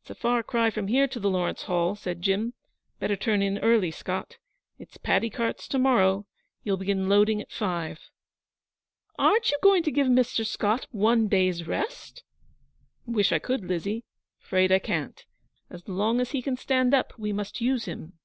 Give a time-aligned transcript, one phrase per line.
[0.00, 2.54] 'It's a far cry from here to the Lawrence Hall,' said Jim.
[2.98, 4.36] 'Better turn in early, Scott.
[4.80, 6.26] It's paddy carts to morrow;
[6.64, 8.10] you'll begin loading at five.'
[9.16, 10.44] 'Aren't you going to give Mr.
[10.44, 12.24] Scott one day's rest?'
[13.06, 14.02] 'Wish I could, Lizzie.
[14.40, 15.24] 'Fraid I can't.
[15.70, 18.18] As long as he can stand up we must use him.'